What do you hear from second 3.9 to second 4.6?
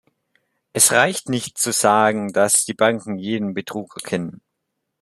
erkennen.